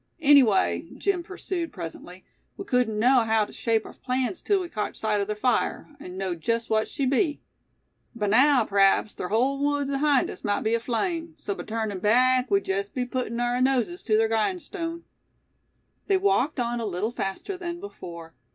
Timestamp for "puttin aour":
13.05-13.61